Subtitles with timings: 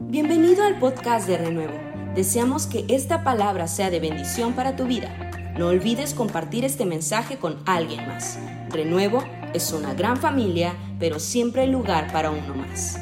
[0.00, 1.76] Bienvenido al podcast de Renuevo.
[2.14, 5.12] Deseamos que esta palabra sea de bendición para tu vida.
[5.58, 8.38] No olvides compartir este mensaje con alguien más.
[8.70, 9.24] Renuevo
[9.54, 12.96] es una gran familia, pero siempre hay lugar para uno más.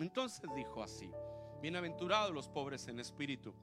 [0.00, 1.08] Entonces dijo así,
[1.62, 3.54] bienaventurados los pobres en espíritu,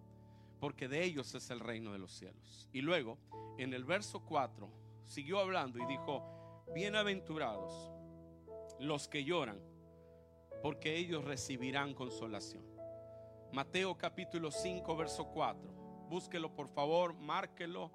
[0.62, 2.70] porque de ellos es el reino de los cielos.
[2.71, 3.18] Y luego,
[3.58, 4.70] en el verso 4,
[5.04, 7.92] siguió hablando y dijo, bienaventurados
[8.80, 9.60] los que lloran,
[10.64, 12.64] porque ellos recibirán consolación.
[13.51, 16.07] Mateo capítulo 5, verso 4.
[16.10, 17.92] Búsquelo por favor, márquelo.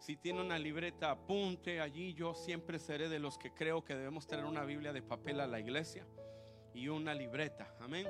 [0.00, 2.12] Si tiene una libreta, apunte allí.
[2.12, 5.46] Yo siempre seré de los que creo que debemos tener una Biblia de papel a
[5.46, 6.06] la iglesia
[6.74, 7.74] y una libreta.
[7.80, 8.06] Amén.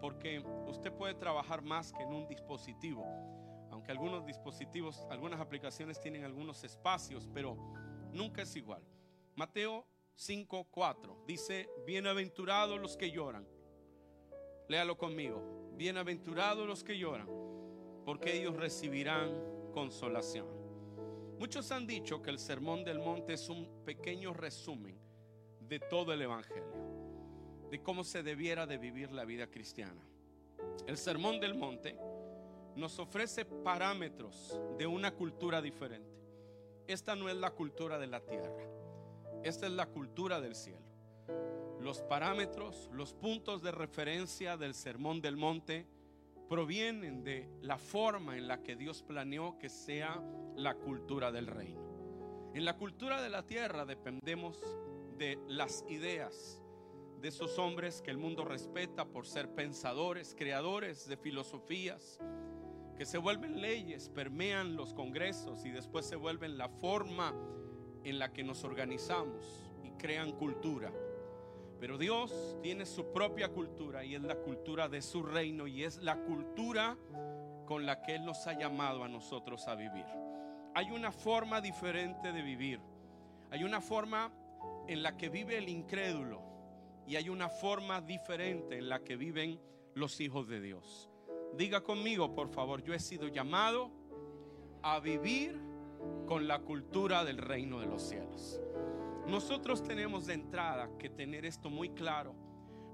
[0.00, 0.38] Porque
[0.68, 3.04] usted puede trabajar más que en un dispositivo.
[3.72, 7.56] Aunque algunos dispositivos, algunas aplicaciones tienen algunos espacios, pero
[8.12, 8.84] nunca es igual.
[9.34, 13.46] Mateo 5:4 dice, bienaventurados los que lloran.
[14.68, 15.72] Léalo conmigo.
[15.76, 17.28] Bienaventurados los que lloran,
[18.04, 19.32] porque ellos recibirán
[19.72, 20.46] consolación.
[21.38, 24.96] Muchos han dicho que el Sermón del Monte es un pequeño resumen
[25.60, 30.06] de todo el Evangelio, de cómo se debiera de vivir la vida cristiana.
[30.86, 31.96] El Sermón del Monte
[32.76, 36.10] nos ofrece parámetros de una cultura diferente.
[36.86, 38.81] Esta no es la cultura de la tierra.
[39.44, 40.86] Esta es la cultura del cielo.
[41.80, 45.84] Los parámetros, los puntos de referencia del Sermón del Monte
[46.48, 50.22] provienen de la forma en la que Dios planeó que sea
[50.54, 51.80] la cultura del reino.
[52.54, 54.60] En la cultura de la tierra dependemos
[55.18, 56.62] de las ideas
[57.20, 62.20] de esos hombres que el mundo respeta por ser pensadores, creadores de filosofías,
[62.96, 67.34] que se vuelven leyes, permean los congresos y después se vuelven la forma
[68.04, 70.92] en la que nos organizamos y crean cultura.
[71.80, 75.98] Pero Dios tiene su propia cultura y es la cultura de su reino y es
[75.98, 76.96] la cultura
[77.66, 80.06] con la que Él nos ha llamado a nosotros a vivir.
[80.74, 82.80] Hay una forma diferente de vivir.
[83.50, 84.32] Hay una forma
[84.86, 86.40] en la que vive el incrédulo
[87.06, 89.60] y hay una forma diferente en la que viven
[89.94, 91.10] los hijos de Dios.
[91.56, 93.90] Diga conmigo, por favor, yo he sido llamado
[94.82, 95.60] a vivir
[96.26, 98.60] con la cultura del reino de los cielos.
[99.26, 102.34] Nosotros tenemos de entrada que tener esto muy claro,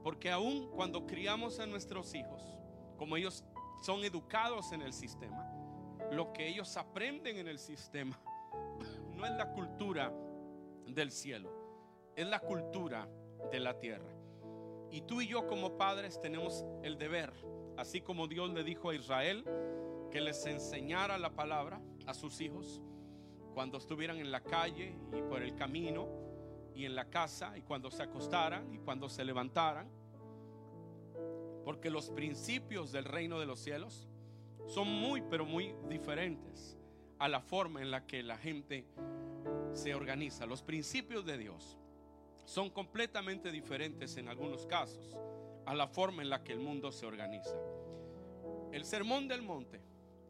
[0.02, 2.42] porque aun cuando criamos a nuestros hijos,
[2.96, 3.44] como ellos
[3.82, 5.50] son educados en el sistema,
[6.10, 8.18] lo que ellos aprenden en el sistema
[9.16, 10.12] no es la cultura
[10.86, 11.50] del cielo,
[12.16, 13.08] es la cultura
[13.50, 14.10] de la tierra.
[14.90, 17.32] Y tú y yo como padres tenemos el deber,
[17.76, 19.44] así como Dios le dijo a Israel,
[20.10, 22.80] que les enseñara la palabra a sus hijos,
[23.54, 26.08] cuando estuvieran en la calle y por el camino
[26.74, 29.88] y en la casa y cuando se acostaran y cuando se levantaran.
[31.64, 34.08] Porque los principios del reino de los cielos
[34.66, 36.76] son muy, pero muy diferentes
[37.18, 38.86] a la forma en la que la gente
[39.72, 40.46] se organiza.
[40.46, 41.78] Los principios de Dios
[42.44, 45.16] son completamente diferentes en algunos casos
[45.66, 47.56] a la forma en la que el mundo se organiza.
[48.72, 49.80] El Sermón del Monte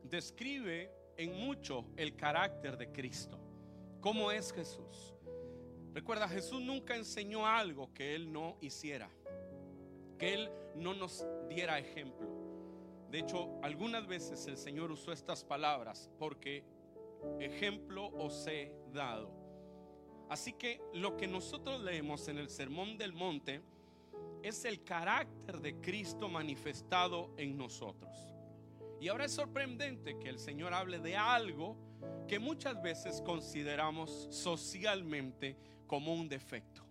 [0.02, 3.38] describe en mucho el carácter de Cristo.
[4.00, 5.14] ¿Cómo es Jesús?
[5.92, 9.10] Recuerda, Jesús nunca enseñó algo que Él no hiciera,
[10.16, 12.28] que Él no nos diera ejemplo.
[13.10, 16.62] De hecho, algunas veces el Señor usó estas palabras porque
[17.40, 19.28] ejemplo os he dado.
[20.28, 23.60] Así que lo que nosotros leemos en el Sermón del Monte
[24.42, 28.27] es el carácter de Cristo manifestado en nosotros.
[29.00, 31.76] Y ahora es sorprendente que el Señor hable de algo
[32.26, 36.82] que muchas veces consideramos socialmente como un defecto.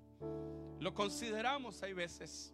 [0.79, 2.53] Lo consideramos hay veces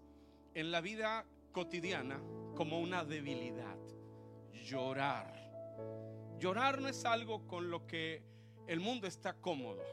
[0.54, 2.22] en la vida cotidiana
[2.56, 3.78] como una debilidad.
[4.52, 5.34] Llorar.
[6.40, 8.24] Llorar no es algo con lo que
[8.68, 9.84] el mundo está cómodo.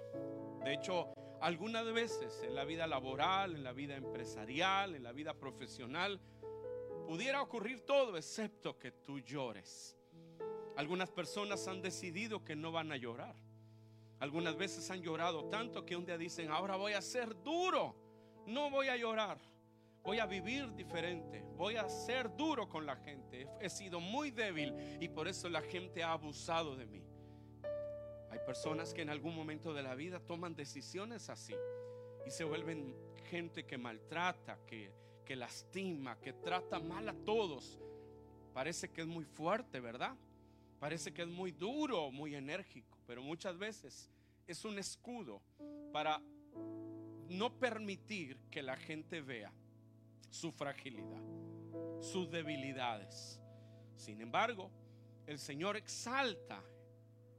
[0.64, 5.34] De hecho, algunas veces en la vida laboral, en la vida empresarial, en la vida
[5.34, 6.20] profesional,
[7.10, 9.98] pudiera ocurrir todo excepto que tú llores.
[10.76, 13.34] Algunas personas han decidido que no van a llorar.
[14.20, 17.96] Algunas veces han llorado tanto que un día dicen, ahora voy a ser duro,
[18.46, 19.40] no voy a llorar,
[20.04, 23.48] voy a vivir diferente, voy a ser duro con la gente.
[23.60, 27.04] He sido muy débil y por eso la gente ha abusado de mí.
[28.30, 31.56] Hay personas que en algún momento de la vida toman decisiones así
[32.24, 32.94] y se vuelven
[33.28, 34.99] gente que maltrata, que
[35.30, 37.78] que lastima, que trata mal a todos.
[38.52, 40.16] Parece que es muy fuerte, ¿verdad?
[40.80, 44.10] Parece que es muy duro, muy enérgico, pero muchas veces
[44.48, 45.40] es un escudo
[45.92, 46.20] para
[47.28, 49.52] no permitir que la gente vea
[50.30, 51.22] su fragilidad,
[52.00, 53.40] sus debilidades.
[53.94, 54.68] Sin embargo,
[55.28, 56.60] el Señor exalta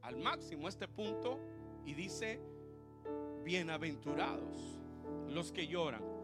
[0.02, 1.42] al máximo este punto
[1.86, 2.40] y dice,
[3.44, 4.80] bienaventurados
[5.28, 6.21] los que lloran.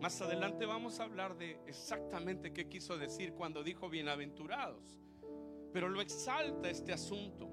[0.00, 5.00] Más adelante vamos a hablar de exactamente qué quiso decir cuando dijo bienaventurados.
[5.72, 7.50] Pero lo exalta este asunto,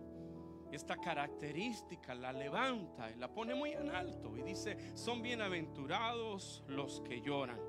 [0.72, 7.02] esta característica, la levanta y la pone muy en alto y dice, son bienaventurados los
[7.02, 7.60] que lloran.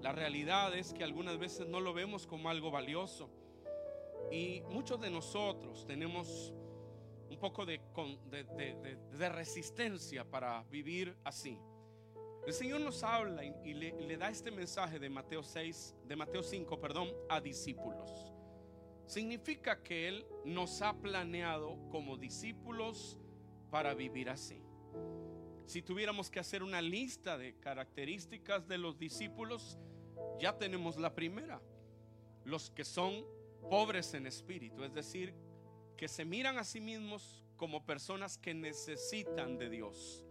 [0.00, 3.30] La realidad es que algunas veces no lo vemos como algo valioso.
[4.30, 6.54] Y muchos de nosotros tenemos
[7.28, 7.80] un poco de,
[9.28, 11.58] resistencia para vivir así.
[12.46, 16.80] El Señor nos habla y, le, da este mensaje de Mateo 6, de Mateo 5,
[16.80, 18.32] perdón, a discípulos.
[19.06, 23.16] Significa que Él nos ha planeado como discípulos
[23.70, 24.60] para vivir así.
[25.66, 29.78] Si tuviéramos que hacer una lista de características de los discípulos,
[30.40, 31.62] ya tenemos la primera.
[32.44, 33.24] Los que son
[33.70, 35.32] pobres en espíritu, es decir,
[35.96, 40.24] que se miran a sí mismos como personas que necesitan de Dios,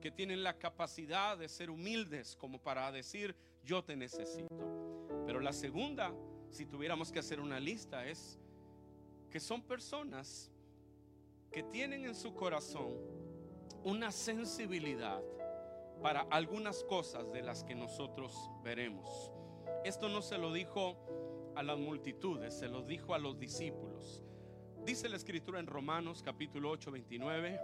[0.00, 3.34] que tienen la capacidad de ser humildes como para decir,
[3.64, 5.24] yo te necesito.
[5.26, 6.12] Pero la segunda,
[6.50, 8.38] si tuviéramos que hacer una lista, es
[9.30, 10.50] que son personas
[11.52, 12.94] que tienen en su corazón
[13.84, 15.22] una sensibilidad
[16.02, 19.32] para algunas cosas de las que nosotros veremos.
[19.84, 20.96] Esto no se lo dijo
[21.56, 24.22] a las multitudes, se lo dijo a los discípulos.
[24.84, 27.60] Dice la escritura en Romanos capítulo 8, 29,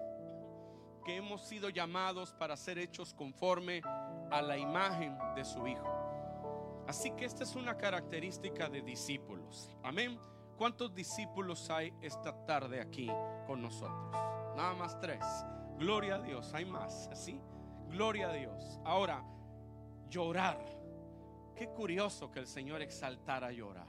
[1.05, 3.83] que hemos sido llamados para ser hechos conforme
[4.31, 6.85] a la imagen de su Hijo.
[6.87, 9.71] Así que esta es una característica de discípulos.
[9.83, 10.19] Amén.
[10.57, 13.11] ¿Cuántos discípulos hay esta tarde aquí
[13.47, 14.13] con nosotros?
[14.57, 15.25] Nada más tres.
[15.79, 17.41] Gloria a Dios, hay más, ¿así?
[17.89, 18.81] Gloria a Dios.
[18.85, 19.25] Ahora,
[20.09, 20.59] llorar.
[21.57, 23.89] Qué curioso que el Señor exaltara llorar.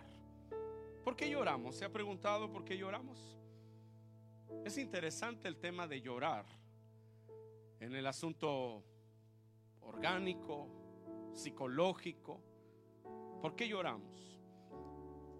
[1.04, 1.76] ¿Por qué lloramos?
[1.76, 3.38] ¿Se ha preguntado por qué lloramos?
[4.64, 6.46] Es interesante el tema de llorar
[7.80, 8.84] en el asunto
[9.82, 10.68] orgánico,
[11.34, 12.42] psicológico.
[13.42, 14.40] ¿Por qué lloramos?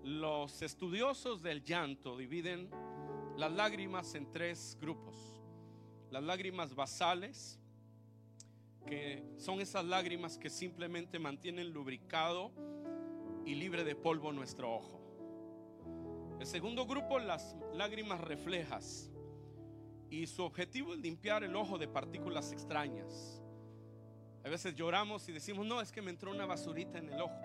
[0.04, 2.70] Los estudiosos del llanto dividen
[3.38, 5.42] las lágrimas en tres grupos.
[6.12, 7.60] Las lágrimas basales,
[8.86, 12.52] que son esas lágrimas que simplemente mantienen lubricado
[13.46, 15.02] y libre de polvo nuestro ojo.
[16.40, 19.10] El segundo grupo, las lágrimas reflejas.
[20.16, 23.44] Y su objetivo es limpiar el ojo de partículas extrañas.
[24.46, 27.36] A veces lloramos y decimos, no, es que me entró una basurita en el ojo.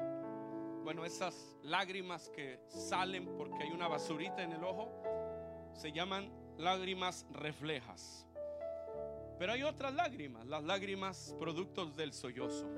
[0.84, 4.88] Bueno, esas lágrimas que salen porque hay una basurita en el ojo
[5.74, 8.24] se llaman lágrimas reflejas.
[9.36, 12.68] Pero hay otras lágrimas, las lágrimas productos del sollozo.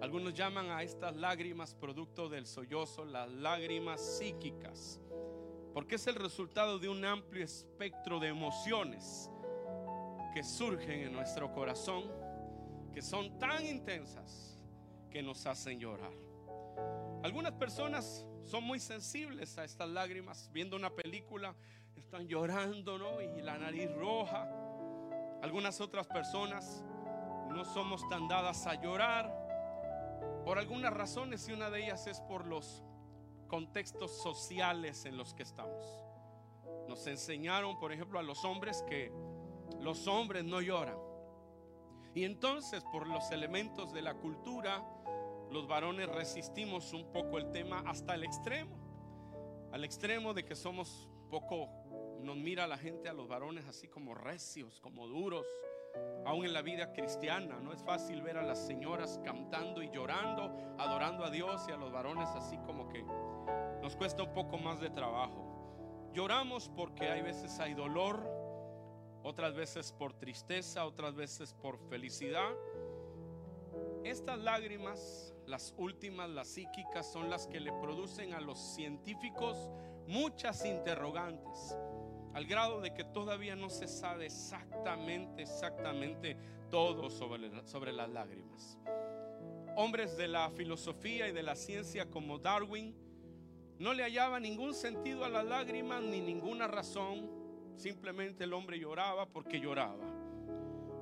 [0.00, 5.00] Algunos llaman a estas lágrimas producto del sollozo las lágrimas psíquicas,
[5.74, 9.30] porque es el resultado de un amplio espectro de emociones
[10.34, 12.04] que surgen en nuestro corazón,
[12.92, 14.58] que son tan intensas
[15.10, 16.12] que nos hacen llorar.
[17.22, 21.54] Algunas personas son muy sensibles a estas lágrimas, viendo una película,
[21.96, 23.20] están llorando, ¿no?
[23.20, 24.48] Y la nariz roja
[25.42, 26.82] algunas otras personas
[27.48, 29.32] no somos tan dadas a llorar
[30.44, 32.82] por algunas razones y una de ellas es por los
[33.48, 35.84] contextos sociales en los que estamos.
[36.88, 39.12] Nos enseñaron, por ejemplo, a los hombres que
[39.80, 40.98] los hombres no lloran.
[42.14, 44.84] Y entonces, por los elementos de la cultura,
[45.50, 48.76] los varones resistimos un poco el tema hasta el extremo.
[49.72, 51.68] Al extremo de que somos poco
[52.22, 55.46] nos mira la gente a los varones así como recios, como duros.
[56.24, 60.54] Aún en la vida cristiana no es fácil ver a las señoras cantando y llorando,
[60.78, 63.02] adorando a Dios y a los varones así como que
[63.80, 66.10] nos cuesta un poco más de trabajo.
[66.12, 68.28] Lloramos porque hay veces hay dolor,
[69.22, 72.50] otras veces por tristeza, otras veces por felicidad.
[74.04, 79.70] Estas lágrimas, las últimas, las psíquicas, son las que le producen a los científicos
[80.06, 81.76] muchas interrogantes
[82.34, 86.36] al grado de que todavía no se sabe exactamente, exactamente
[86.70, 88.78] todo sobre, sobre las lágrimas.
[89.76, 92.94] Hombres de la filosofía y de la ciencia como Darwin
[93.78, 97.30] no le hallaba ningún sentido a las lágrimas ni ninguna razón,
[97.76, 100.04] simplemente el hombre lloraba porque lloraba.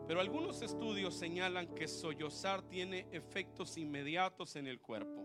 [0.07, 5.25] Pero algunos estudios señalan que sollozar tiene efectos inmediatos en el cuerpo.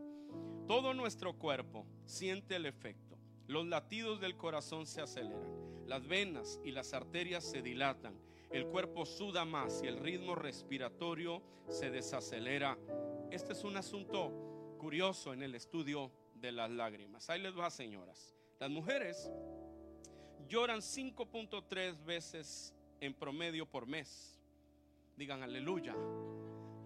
[0.67, 3.17] Todo nuestro cuerpo siente el efecto.
[3.47, 5.50] Los latidos del corazón se aceleran
[5.91, 8.17] las venas y las arterias se dilatan,
[8.49, 12.77] el cuerpo suda más y el ritmo respiratorio se desacelera
[13.29, 17.29] este es un asunto curioso en el estudio de las lágrimas.
[17.29, 18.35] Ahí les va, señoras.
[18.57, 19.29] Las mujeres
[20.49, 24.37] lloran 5.3 veces en promedio por mes.
[25.17, 25.95] Digan aleluya.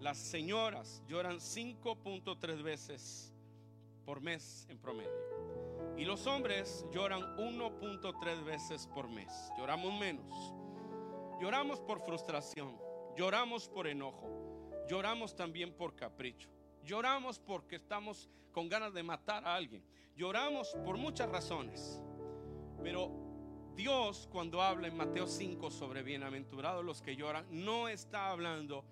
[0.00, 3.32] Las señoras lloran 5.3 veces
[4.04, 5.35] por mes en promedio.
[5.96, 9.50] Y los hombres lloran 1.3 veces por mes.
[9.56, 10.54] Lloramos menos.
[11.40, 12.76] Lloramos por frustración.
[13.16, 14.28] Lloramos por enojo.
[14.88, 16.50] Lloramos también por capricho.
[16.84, 19.82] Lloramos porque estamos con ganas de matar a alguien.
[20.16, 22.02] Lloramos por muchas razones.
[22.82, 23.10] Pero
[23.74, 28.84] Dios cuando habla en Mateo 5 sobre bienaventurados los que lloran, no está hablando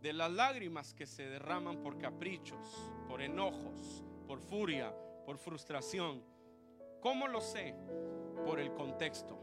[0.00, 6.33] de las lágrimas que se derraman por caprichos, por enojos, por furia, por frustración.
[7.04, 7.74] ¿Cómo lo sé?
[8.46, 9.38] Por el contexto.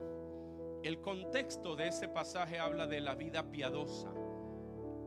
[0.81, 4.11] El contexto de ese pasaje habla de la vida piadosa.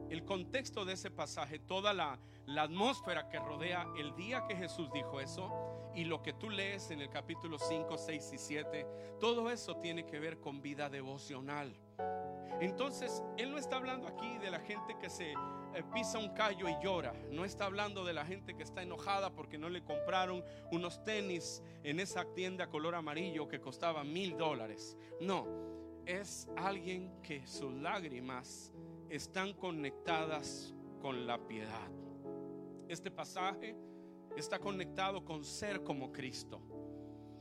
[0.08, 2.16] El contexto de ese pasaje, toda la,
[2.56, 7.00] atmósfera que rodea el día que Jesús dijo eso y lo que tú lees en
[7.00, 8.86] el capítulo 5, 6 y 7,
[9.18, 11.74] todo eso tiene que ver con vida devocional.
[12.60, 15.36] Entonces, Él no está hablando aquí de la gente que se eh,
[15.92, 17.12] pisa un callo y llora.
[17.30, 21.62] No está hablando de la gente que está enojada porque no le compraron unos tenis
[21.82, 24.96] en esa tienda color amarillo que costaba mil dólares.
[25.20, 25.46] No,
[26.06, 28.72] es alguien que sus lágrimas
[29.08, 31.90] están conectadas con la piedad.
[32.88, 33.76] Este pasaje
[34.36, 36.60] está conectado con ser como Cristo.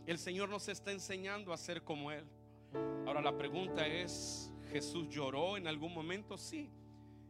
[0.05, 2.25] El Señor nos está enseñando a ser como Él.
[3.05, 6.35] Ahora la pregunta es, ¿Jesús lloró en algún momento?
[6.35, 6.67] Sí.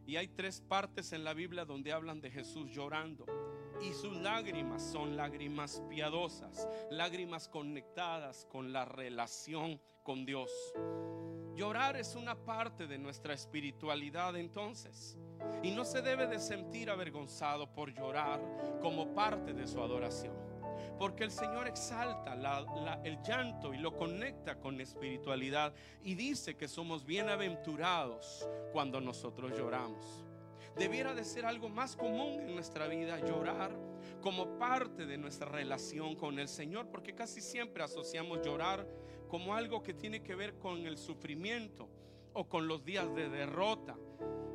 [0.06, 3.26] Y hay tres partes en la Biblia donde hablan de Jesús llorando.
[3.82, 10.50] Y sus lágrimas son lágrimas piadosas, lágrimas conectadas con la relación con Dios.
[11.54, 15.18] Llorar es una parte de nuestra espiritualidad entonces.
[15.62, 18.40] Y no se debe de sentir avergonzado por llorar
[18.80, 20.43] como parte de su adoración.
[20.98, 22.34] Porque el Señor exalta
[23.04, 30.24] el llanto y lo conecta con espiritualidad y dice que somos bienaventurados cuando nosotros lloramos.
[30.76, 33.70] Debiera de ser algo más común en nuestra vida llorar
[34.20, 38.86] como parte de nuestra relación con el Señor, porque casi siempre asociamos llorar
[39.28, 41.88] como algo que tiene que ver con el sufrimiento
[42.32, 43.96] o con los días de derrota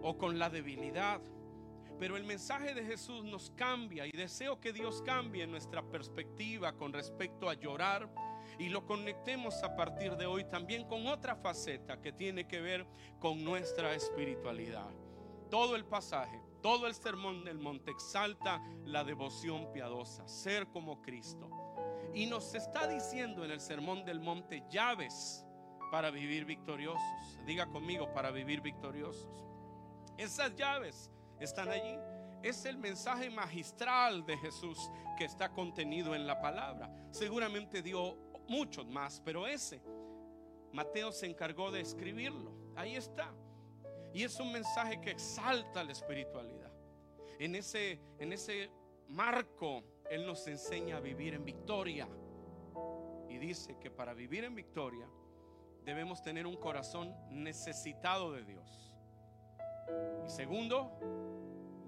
[0.01, 1.21] o con la debilidad.
[1.99, 6.93] Pero el mensaje de Jesús nos cambia y deseo que Dios cambie nuestra perspectiva con
[6.93, 8.09] respecto a llorar
[8.57, 12.87] y lo conectemos a partir de hoy también con otra faceta que tiene que ver
[13.19, 14.89] con nuestra espiritualidad.
[15.49, 21.49] Todo el pasaje, todo el sermón del monte exalta la devoción piadosa, ser como Cristo.
[22.13, 25.45] Y nos está diciendo en el sermón del monte llaves
[25.91, 27.01] para vivir victoriosos.
[27.45, 29.43] Diga conmigo, para vivir victoriosos.
[30.17, 31.97] Esas llaves están allí.
[32.41, 34.77] Es el mensaje magistral de Jesús
[35.17, 36.89] que está contenido en la palabra.
[37.11, 38.15] Seguramente dio
[38.47, 39.81] muchos más, pero ese
[40.71, 42.51] Mateo se encargó de escribirlo.
[42.75, 43.33] Ahí está.
[44.13, 46.71] Y es un mensaje que exalta la espiritualidad.
[47.39, 48.69] En ese, en ese
[49.07, 52.07] marco, Él nos enseña a vivir en victoria.
[53.29, 55.07] Y dice que para vivir en victoria
[55.83, 58.88] debemos tener un corazón necesitado de Dios.
[60.25, 60.91] Y segundo,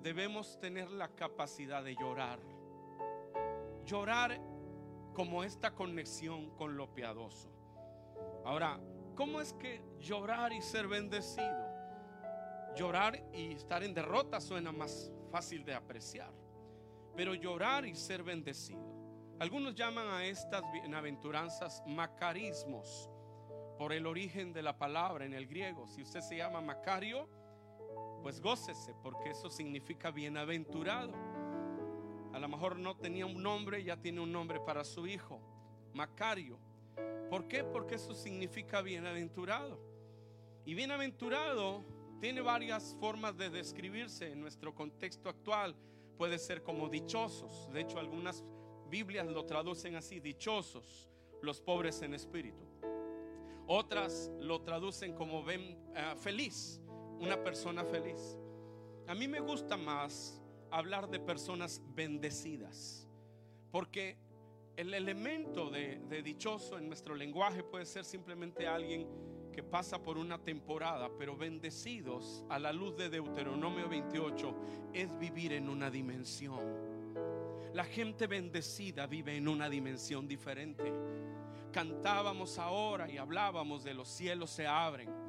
[0.01, 2.39] debemos tener la capacidad de llorar.
[3.86, 4.39] Llorar
[5.13, 7.50] como esta conexión con lo piadoso.
[8.46, 8.79] Ahora,
[9.15, 11.72] ¿cómo es que llorar y ser bendecido?
[12.75, 16.31] Llorar y estar en derrota suena más fácil de apreciar.
[17.15, 18.91] Pero llorar y ser bendecido.
[19.39, 23.10] Algunos llaman a estas bienaventuranzas macarismos
[23.77, 25.88] por el origen de la palabra en el griego.
[25.88, 27.27] Si usted se llama Macario,
[28.22, 31.13] pues gócese, porque eso significa bienaventurado.
[32.34, 35.42] A lo mejor no tenía un nombre, ya tiene un nombre para su hijo,
[35.94, 36.58] Macario.
[37.30, 37.63] ¿Por qué?
[37.63, 39.80] Porque eso significa bienaventurado.
[40.66, 41.84] Y bienaventurado
[42.20, 45.75] tiene varias formas de describirse en nuestro contexto actual.
[46.18, 47.72] Puede ser como dichosos.
[47.74, 48.44] De hecho, algunas
[48.90, 51.10] Biblias lo traducen así, dichosos
[51.42, 52.63] los pobres en espíritu.
[53.68, 56.82] Otras lo traducen como ven, uh, feliz
[57.22, 58.38] una persona feliz.
[59.08, 63.08] A mí me gusta más hablar de personas bendecidas,
[63.72, 64.18] porque
[64.75, 69.08] el elemento de, dichoso en nuestro lenguaje puede ser simplemente alguien
[69.54, 74.56] que pasa por una temporada, pero bendecidos a la luz de Deuteronomio 28
[74.94, 76.63] es vivir en una dimensión.
[77.74, 80.92] La gente bendecida vive en una dimensión diferente.
[81.72, 85.21] Cantábamos ahora y hablábamos de los cielos se abren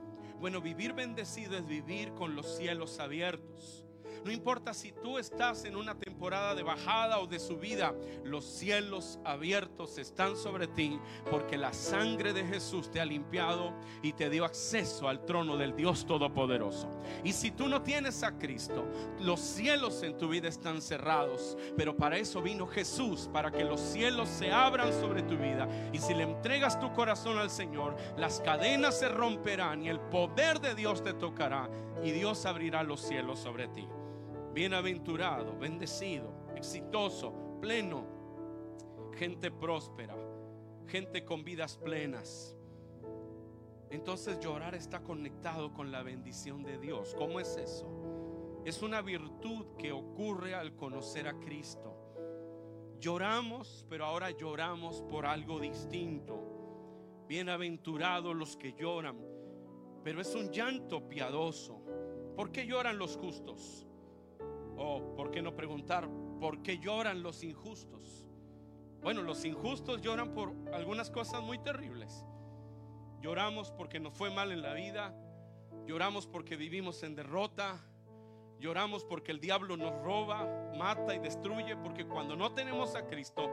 [0.42, 3.86] bueno, vivir bendecido es vivir con los cielos abiertos.
[4.24, 9.18] No importa si tú estás en una temporada de bajada o de subida, los cielos
[9.24, 14.44] abiertos están sobre ti porque la sangre de Jesús te ha limpiado y te dio
[14.44, 16.88] acceso al trono del Dios Todopoderoso.
[17.24, 18.84] Y si tú no tienes a Cristo,
[19.18, 23.80] los cielos en tu vida están cerrados, pero para eso vino Jesús, para que los
[23.80, 25.68] cielos se abran sobre tu vida.
[25.92, 30.60] Y si le entregas tu corazón al Señor, las cadenas se romperán y el poder
[30.60, 31.68] de Dios te tocará
[32.04, 33.88] y Dios abrirá los cielos sobre ti
[34.52, 38.06] bienaventurado, bendecido, exitoso, pleno,
[39.14, 40.16] gente próspera,
[40.86, 42.56] gente con vidas plenas.
[43.90, 47.14] Entonces llorar está conectado con la bendición de Dios.
[47.16, 47.86] ¿Cómo es eso?
[48.64, 51.96] Es una virtud que ocurre al conocer a Cristo.
[53.00, 57.24] Lloramos, pero ahora lloramos por algo distinto.
[57.28, 59.18] Bienaventurados los que lloran,
[60.04, 61.82] pero es un llanto piadoso.
[62.36, 63.86] ¿Por qué lloran los justos?
[64.76, 66.08] O, ¿por qué no preguntar
[66.40, 68.26] por qué lloran los injustos?
[69.02, 72.24] Bueno, los injustos lloran por algunas cosas muy terribles.
[73.20, 75.14] Lloramos porque nos fue mal en la vida.
[75.86, 77.80] Lloramos porque vivimos en derrota.
[78.60, 81.76] Lloramos porque el diablo nos roba, mata y destruye.
[81.76, 83.50] Porque cuando no tenemos a Cristo,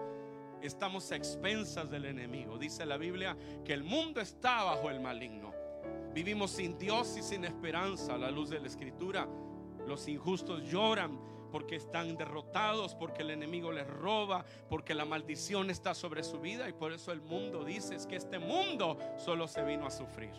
[0.62, 2.60] estamos a expensas del enemigo.
[2.60, 3.36] Dice la Biblia
[3.66, 5.52] que el mundo está bajo el maligno.
[6.14, 9.28] Vivimos sin Dios y sin esperanza a la luz de la Escritura.
[9.90, 11.20] Los injustos lloran
[11.52, 16.70] porque están derrotados, porque el enemigo les roba, porque la maldición está sobre su vida
[16.70, 20.36] y por eso el mundo dice es que este mundo solo se vino a sufrir.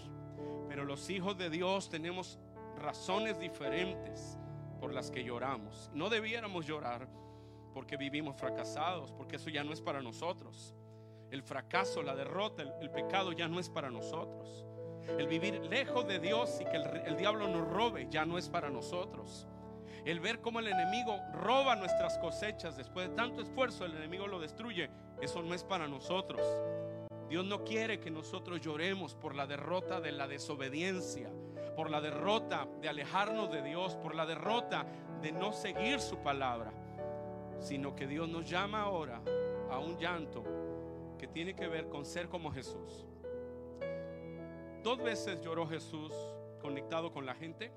[0.69, 2.39] Pero los hijos de Dios tenemos
[2.79, 4.39] razones diferentes
[4.79, 5.91] por las que lloramos.
[5.93, 7.09] No debiéramos llorar
[7.75, 10.77] porque vivimos fracasados, porque eso ya no es para nosotros.
[11.33, 14.65] El fracaso, la derrota, el, el pecado ya no es para nosotros.
[15.19, 18.71] El vivir lejos de Dios y que el, diablo nos robe ya no es para
[18.71, 19.47] nosotros.
[20.05, 24.41] El ver cómo el enemigo roba nuestras cosechas después de tanto esfuerzo, el enemigo lo
[24.41, 24.89] destruye,
[25.21, 26.41] eso no es para nosotros.
[27.29, 31.31] Dios no quiere que nosotros lloremos por la derrota de la desobediencia,
[31.77, 34.87] por la derrota de alejarnos de Dios, por la derrota
[35.21, 36.73] de no seguir su palabra,
[37.61, 39.23] sino que Dios nos llama ahora
[39.71, 40.43] a un llanto
[41.19, 43.07] que tiene que ver con ser como Jesús.
[44.83, 46.13] Dos veces lloró Jesús
[46.63, 47.71] conectado con la gente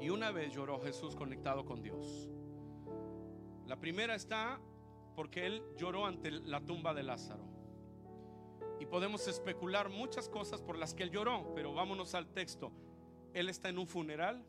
[0.00, 2.28] y una vez lloró Jesús conectado con Dios.
[3.66, 4.60] La primera está
[5.16, 7.44] porque él lloró ante la tumba de Lázaro.
[8.78, 12.70] Y podemos especular muchas cosas por las que él lloró, pero vámonos al texto.
[13.34, 14.44] Él está en un funeral,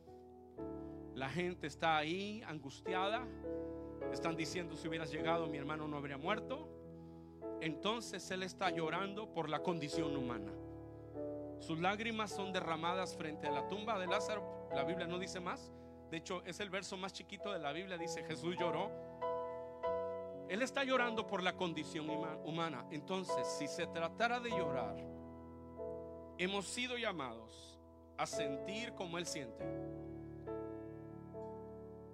[1.16, 3.28] la gente está ahí angustiada,
[4.14, 6.70] están diciendo si hubieras llegado mi hermano no habría muerto.
[7.60, 10.52] Entonces él está llorando por la condición humana.
[11.62, 14.68] Sus lágrimas son derramadas frente a la tumba de Lázaro.
[14.74, 15.72] La Biblia no dice más.
[16.10, 17.98] De hecho, es el verso más chiquito de la Biblia.
[17.98, 18.92] Dice, Jesús lloró.
[20.50, 22.86] Él está llorando por la condición humana.
[22.90, 24.98] Entonces, si se tratara de llorar,
[26.40, 27.80] hemos sido llamados
[28.18, 29.64] a sentir como Él siente.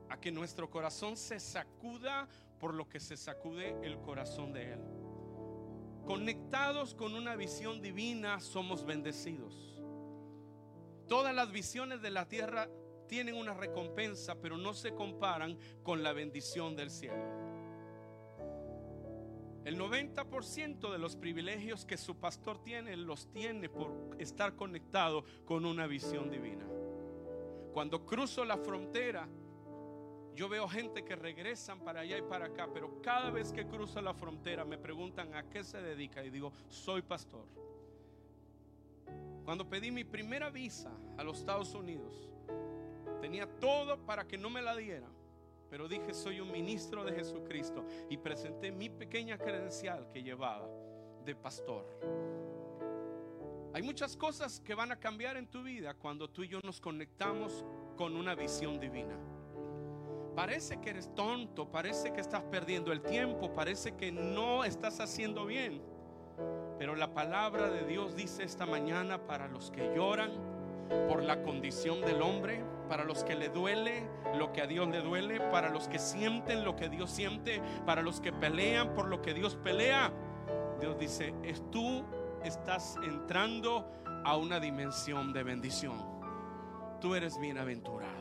[0.10, 2.27] A que nuestro corazón se sacuda
[2.60, 4.96] por lo que se sacude el corazón de Él.
[6.08, 9.78] Conectados con una visión divina somos bendecidos.
[11.06, 12.70] Todas las visiones de la tierra
[13.10, 17.22] tienen una recompensa, pero no se comparan con la bendición del cielo.
[19.65, 25.65] El 90% de los privilegios que su pastor tiene, los tiene por estar conectado con
[25.65, 26.65] una visión divina.
[27.74, 29.28] Cuando cruzo la frontera,
[30.38, 34.00] yo veo gente que regresan para allá y para acá, pero cada vez que cruzo
[34.02, 37.43] la frontera me preguntan a qué se dedica y digo, soy pastor.
[39.43, 42.30] Cuando pedí mi primera visa a los Estados Unidos,
[43.19, 45.12] tenía todo para que no me la dieran,
[45.71, 50.69] pero dije, soy un ministro de Jesucristo y presenté mi pequeña credencial que llevaba
[51.26, 51.84] de pastor.
[53.73, 56.80] Hay muchas cosas que van a cambiar en tu vida cuando tú y yo nos
[56.80, 59.17] conectamos con una visión divina.
[60.38, 65.47] Parece que eres tonto, parece que estás perdiendo el tiempo, parece que no estás haciendo
[65.47, 65.82] bien.
[66.78, 70.30] Pero la palabra de Dios dice esta mañana para los que lloran
[71.10, 75.02] por la condición del hombre, para los que le duele lo que a Dios le
[75.02, 79.23] duele, para los que sienten lo que Dios siente, para los que pelean por lo
[79.23, 80.13] que Dios pelea.
[80.80, 81.34] Dios dice,
[81.71, 82.06] tú
[82.43, 83.89] estás entrando
[84.23, 85.97] a una dimensión de bendición.
[87.02, 88.16] Tú eres bienaventurado.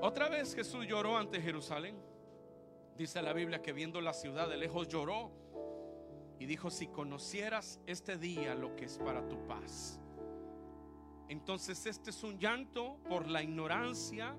[0.00, 1.96] Otra vez Jesús lloró ante Jerusalén.
[2.96, 5.32] Dice la Biblia que viendo la ciudad de lejos lloró
[6.38, 10.00] y dijo, si conocieras este día lo que es para tu paz.
[11.28, 14.36] Entonces este es un llanto por la ignorancia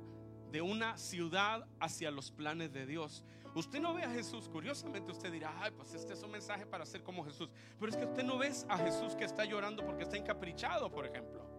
[0.49, 3.25] de una ciudad hacia los planes de Dios.
[3.53, 6.85] Usted no ve a Jesús, curiosamente usted dirá, ay, pues este es un mensaje para
[6.85, 7.49] ser como Jesús.
[7.77, 11.05] Pero es que usted no ves a Jesús que está llorando porque está encaprichado, por
[11.05, 11.58] ejemplo.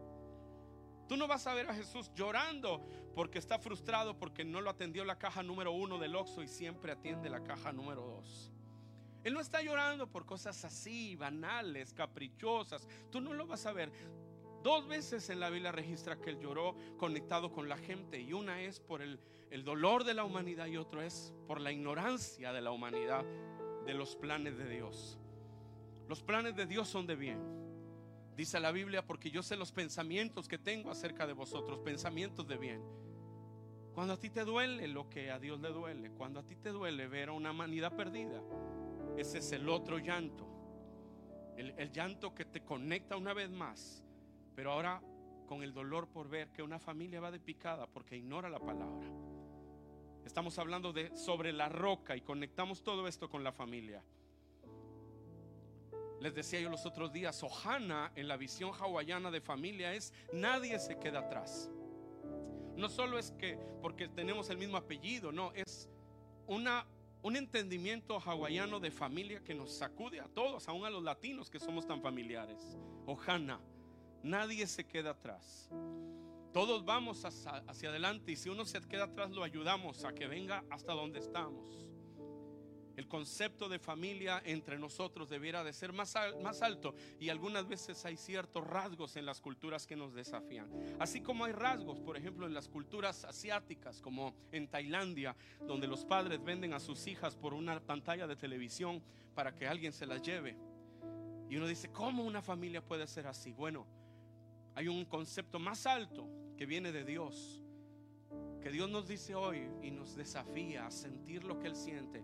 [1.10, 5.04] Tú no vas a ver a Jesús llorando porque está frustrado porque no lo atendió
[5.04, 8.52] la caja número uno del Oxxo y siempre atiende la caja número dos.
[9.24, 12.86] Él no está llorando por cosas así, banales, caprichosas.
[13.10, 13.90] Tú no lo vas a ver.
[14.62, 18.60] Dos veces en la Biblia registra que él lloró conectado con la gente y una
[18.60, 19.18] es por el,
[19.50, 23.24] el dolor de la humanidad y otra es por la ignorancia de la humanidad
[23.84, 25.18] de los planes de Dios.
[26.06, 27.59] Los planes de Dios son de bien.
[28.40, 32.56] Dice la Biblia, porque yo sé los pensamientos que tengo acerca de vosotros, pensamientos de
[32.56, 32.82] bien.
[33.92, 36.70] Cuando a ti te duele lo que a Dios le duele, cuando a ti te
[36.70, 38.42] duele ver a una humanidad perdida,
[39.18, 40.48] ese es el otro llanto.
[41.58, 44.02] El, el, llanto que te conecta una vez más,
[44.54, 45.02] pero ahora
[45.46, 49.06] con el dolor por ver que una familia va de picada porque ignora la palabra.
[50.24, 54.02] Estamos hablando de sobre la roca y conectamos todo esto con la familia.
[56.20, 60.78] Les decía yo los otros días, Ohana en la visión hawaiana de familia es nadie
[60.78, 61.70] se queda atrás.
[62.76, 65.88] No solo es que porque tenemos el mismo apellido, no, es
[66.46, 66.86] una,
[67.22, 71.58] un entendimiento hawaiano de familia que nos sacude a todos, aún a los latinos que
[71.58, 72.76] somos tan familiares.
[73.06, 73.58] Ohana,
[74.22, 75.70] nadie se queda atrás.
[76.52, 80.26] Todos vamos hacia, hacia adelante y si uno se queda atrás lo ayudamos a que
[80.26, 81.89] venga hasta donde estamos.
[82.96, 88.04] El concepto de familia entre nosotros debiera de ser más, más alto y algunas veces
[88.04, 90.68] hay ciertos rasgos en las culturas que nos desafían.
[90.98, 96.04] Así como hay rasgos, por ejemplo, en las culturas asiáticas, como en Tailandia, donde los
[96.04, 99.02] padres venden a sus hijas por una pantalla de televisión
[99.34, 100.56] para que alguien se las lleve.
[101.48, 103.52] Y uno dice, ¿cómo una familia puede ser así?
[103.52, 103.86] Bueno,
[104.74, 107.62] hay un concepto más alto que viene de Dios,
[108.62, 112.22] que Dios nos dice hoy y nos desafía a sentir lo que Él siente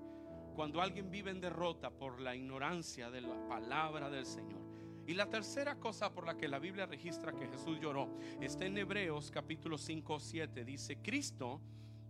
[0.57, 4.63] cuando alguien vive en derrota por la ignorancia de la palabra del Señor.
[5.07, 8.79] Y la tercera cosa por la que la Biblia registra que Jesús lloró está en
[8.79, 10.65] Hebreos capítulo 5 7.
[10.65, 11.61] Dice, Cristo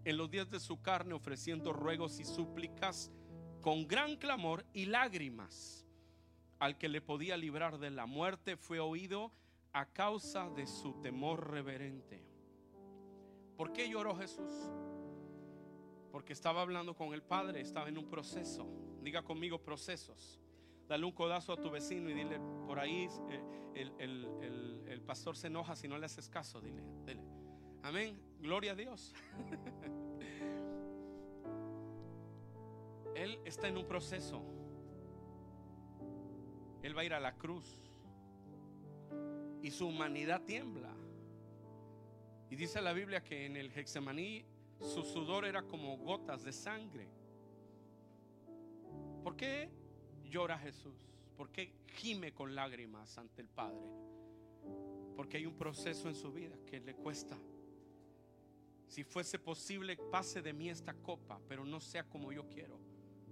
[0.04, 3.11] en los días de su carne ofreciendo ruegos y súplicas
[3.61, 5.85] con gran clamor y lágrimas
[6.61, 9.32] al que le podía librar de la muerte fue oído
[9.72, 12.24] a causa de su temor reverente.
[13.56, 14.52] ¿Por qué lloró Jesús?
[16.16, 18.66] Porque estaba hablando con el Padre, estaba en un proceso.
[19.02, 20.40] Diga conmigo procesos.
[20.88, 23.07] Dale un codazo a tu vecino y dile, por ahí
[23.74, 26.59] eh, el, pastor se enoja si no le haces caso.
[26.59, 27.20] Dile, dile.
[27.83, 28.18] Amén.
[28.40, 29.12] Gloria a Dios.
[33.14, 34.40] Él está en un proceso.
[36.83, 37.79] Él va a ir a la cruz.
[39.61, 40.94] Y su humanidad tiembla.
[42.48, 47.08] Y dice la Biblia que en el Hexemaní su sudor era como gotas de sangre.
[49.22, 49.70] ¿Por qué
[50.24, 50.94] llora Jesús?
[51.36, 53.88] ¿Por qué gime con lágrimas ante el Padre?
[55.16, 57.38] Porque hay un proceso en su vida que le cuesta.
[58.86, 62.78] Si fuese posible, pase de mí esta copa, pero no sea como yo quiero,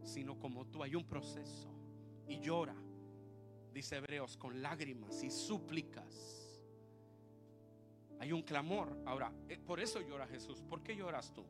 [0.02, 0.82] sino como tú.
[0.82, 1.68] Hay un proceso.
[2.26, 2.74] Y llora,
[3.72, 6.33] dice Hebreos, con lágrimas y súplicas
[8.20, 8.96] hay un clamor.
[9.06, 10.62] Ahora, eh, por eso llora Jesús.
[10.62, 11.44] ¿Por qué lloras tú?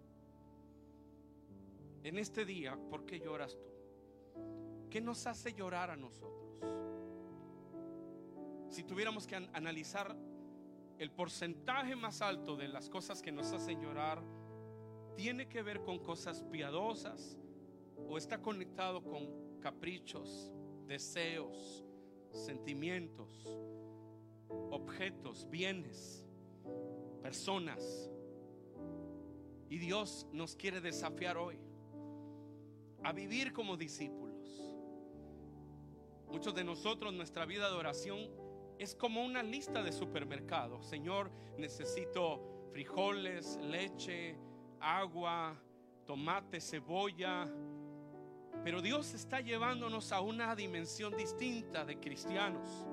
[2.02, 3.68] En este día, ¿por qué lloras tú?
[4.90, 6.60] ¿Qué nos hace llorar a nosotros?
[8.68, 10.16] Si tuviéramos que analizar
[10.98, 14.22] el porcentaje más alto de las cosas que nos hacen llorar,
[15.16, 17.38] tiene que ver con cosas piadosas
[18.08, 20.52] o está conectado con caprichos,
[20.86, 21.84] deseos,
[22.32, 23.46] sentimientos,
[24.70, 26.23] objetos, bienes
[27.24, 28.10] personas.
[29.70, 31.58] Y Dios nos quiere desafiar hoy
[33.02, 34.46] a vivir como discípulos.
[36.28, 38.28] Muchos de nosotros nuestra vida de oración
[38.78, 40.82] es como una lista de supermercado.
[40.82, 44.36] Señor, necesito frijoles, leche,
[44.78, 45.58] agua,
[46.04, 47.50] tomate, cebolla.
[48.62, 52.86] Pero Dios está llevándonos a una dimensión distinta de cristianos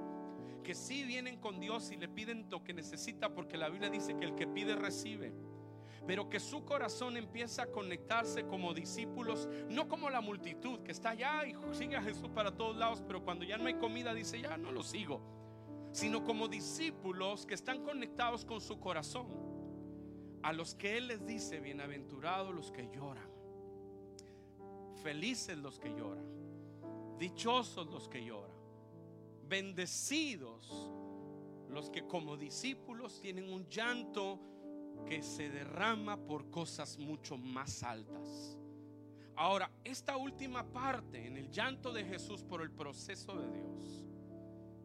[0.63, 4.15] que sí vienen con Dios y le piden lo que necesita, porque la Biblia dice
[4.15, 5.33] que el que pide recibe.
[6.07, 11.11] Pero que su corazón empieza a conectarse como discípulos, no como la multitud que está
[11.11, 14.41] allá y sigue a Jesús para todos lados, pero cuando ya no hay comida dice,
[14.41, 15.21] ya no lo sigo,
[15.91, 19.27] sino como discípulos que están conectados con su corazón,
[20.41, 23.29] a los que Él les dice, bienaventurados los que lloran,
[25.03, 26.25] felices los que lloran,
[27.19, 28.50] dichosos los que lloran
[29.51, 30.71] bendecidos
[31.69, 34.39] los que como discípulos tienen un llanto
[35.05, 38.57] que se derrama por cosas mucho más altas.
[39.35, 44.05] Ahora, esta última parte en el llanto de Jesús por el proceso de Dios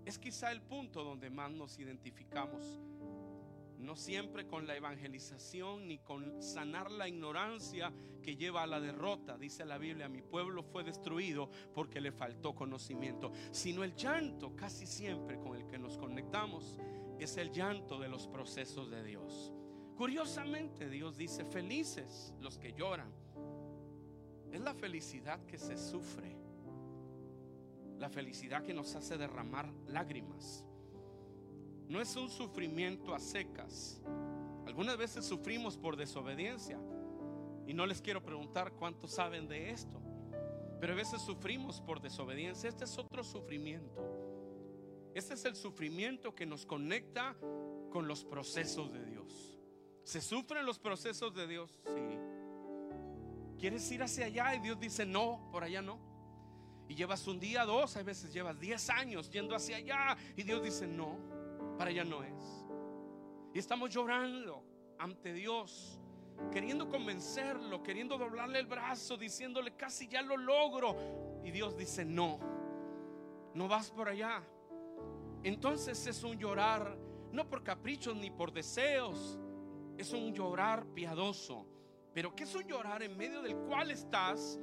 [0.04, 2.80] es quizá el punto donde más nos identificamos.
[3.78, 9.36] No siempre con la evangelización ni con sanar la ignorancia que lleva a la derrota,
[9.38, 14.86] dice la Biblia, mi pueblo fue destruido porque le faltó conocimiento, sino el llanto casi
[14.86, 16.78] siempre con el que nos conectamos
[17.18, 19.52] es el llanto de los procesos de Dios.
[19.96, 23.10] Curiosamente Dios dice, felices los que lloran.
[24.52, 26.36] Es la felicidad que se sufre.
[27.98, 30.65] La felicidad que nos hace derramar lágrimas.
[31.88, 34.00] No es un sufrimiento a secas.
[34.66, 36.78] Algunas veces sufrimos por desobediencia.
[37.66, 40.00] Y no les quiero preguntar cuántos saben de esto.
[40.80, 42.68] Pero a veces sufrimos por desobediencia.
[42.68, 44.02] Este es otro sufrimiento.
[45.14, 47.36] Este es el sufrimiento que nos conecta
[47.90, 49.58] con los procesos de Dios.
[50.04, 51.80] ¿Se sufren los procesos de Dios?
[51.86, 52.18] Sí.
[53.58, 54.54] ¿Quieres ir hacia allá?
[54.54, 55.98] Y Dios dice, no, por allá no.
[56.88, 60.16] Y llevas un día, dos, a veces llevas diez años yendo hacia allá.
[60.36, 61.18] Y Dios dice, no,
[61.76, 62.66] para allá no es.
[63.54, 64.62] Y estamos llorando
[64.98, 66.00] ante Dios,
[66.50, 70.96] queriendo convencerlo, queriendo doblarle el brazo, diciéndole, casi ya lo logro.
[71.44, 72.38] Y Dios dice, no,
[73.54, 74.42] no vas por allá.
[75.42, 76.98] Entonces es un llorar,
[77.32, 79.38] no por caprichos ni por deseos,
[79.96, 81.66] es un llorar piadoso.
[82.12, 84.58] Pero que es un llorar en medio del cual estás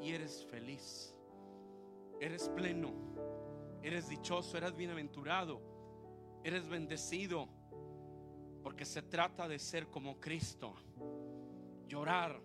[0.00, 1.14] y eres feliz,
[2.20, 2.92] eres pleno,
[3.82, 5.69] eres dichoso, eres bienaventurado,
[6.44, 7.48] eres bendecido,
[8.62, 10.74] porque se trata de ser como Cristo.
[11.86, 12.40] Llorar.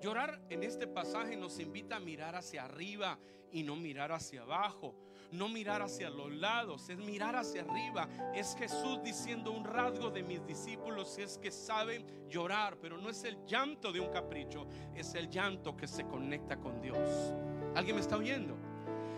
[0.00, 3.18] Llorar en este pasaje nos invita a mirar hacia arriba
[3.50, 4.94] y no mirar hacia abajo
[5.32, 8.08] no mirar hacia los lados, es mirar hacia arriba.
[8.34, 13.24] Es Jesús diciendo un rasgo de mis discípulos es que saben llorar, pero no es
[13.24, 17.34] el llanto de un capricho, es el llanto que se conecta con Dios.
[17.74, 18.56] ¿Alguien me está oyendo?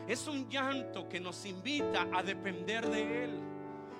[0.06, 3.47] Es un llanto que nos invita a depender de Él.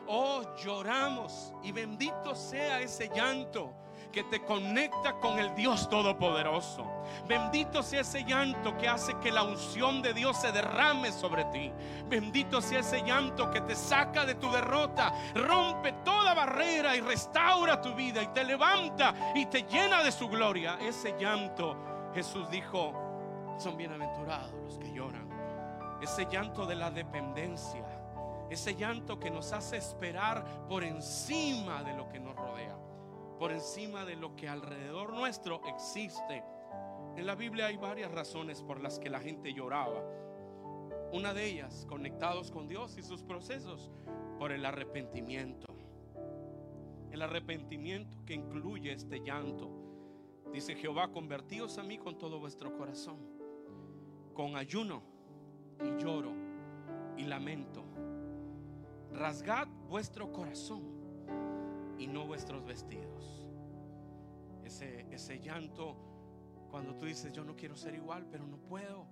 [0.09, 3.75] Oh, lloramos y bendito sea ese llanto
[4.11, 6.87] que te conecta con el Dios Todopoderoso.
[7.27, 11.71] Bendito sea ese llanto que hace que la unción de Dios se derrame sobre ti.
[12.09, 17.81] Bendito sea ese llanto que te saca de tu derrota, rompe toda barrera y restaura
[17.81, 20.79] tu vida y te levanta y te llena de su gloria.
[20.81, 21.77] Ese llanto,
[22.15, 22.95] Jesús dijo,
[23.59, 25.29] son bienaventurados los que lloran.
[26.01, 27.85] Ese llanto de la dependencia.
[28.51, 32.79] Ese llanto que nos hace esperar por encima de lo que nos rodea
[33.39, 36.43] por encima de lo que alrededor nuestro existe.
[37.17, 40.03] En la Biblia hay varias razones por las que la gente lloraba.
[41.13, 43.91] Una de ellas, conectados con Dios y sus procesos,
[44.39, 45.67] por el arrepentimiento.
[47.13, 49.71] El arrepentimiento que incluye este llanto.
[50.53, 53.19] Dice Jehová, convertíos a mí con todo vuestro corazón,
[54.35, 55.03] con ayuno
[55.83, 56.33] y lloro
[57.17, 57.85] y lamento.
[59.13, 60.83] Rasgad vuestro corazón
[61.99, 63.49] y no vuestros vestidos.
[64.65, 65.97] Ese, ese llanto
[66.71, 69.07] cuando tú dices, yo no quiero ser igual, pero no puedo.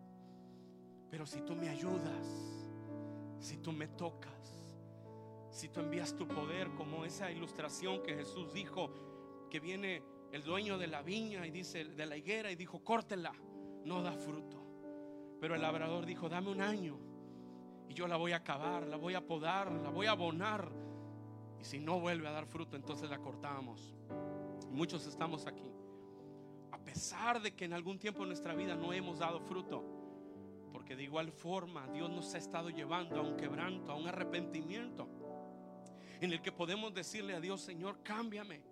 [1.11, 2.27] Pero si tú me ayudas,
[3.41, 4.65] si tú me tocas,
[5.51, 8.93] si tú envías tu poder, como esa ilustración que Jesús dijo,
[9.51, 13.33] que viene el dueño de la viña y dice, de la higuera, y dijo, córtela,
[13.85, 14.63] no da fruto.
[15.41, 16.99] Pero el labrador dijo, dame un año
[17.89, 20.71] y yo la voy a acabar, la voy a podar, la voy a abonar
[21.61, 23.95] y si no vuelve a dar fruto, entonces la cortamos.
[24.71, 25.73] muchos estamos aquí.
[26.73, 29.85] A pesar de que en algún tiempo en nuestra vida no hemos dado fruto.
[30.73, 35.09] Porque de igual forma Dios nos ha estado llevando a un quebranto, a un arrepentimiento.
[36.21, 38.63] En el que podemos decirle a Dios, Señor, cámbiame.